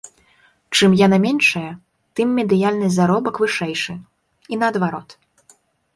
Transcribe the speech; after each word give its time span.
Чым 0.77 0.95
яна 1.01 1.17
меншая, 1.25 1.67
тым 2.19 2.27
медыяльны 2.39 2.89
заробак 2.97 3.35
вышэйшы, 3.45 3.95
і 4.55 4.63
наадварот. 4.63 5.09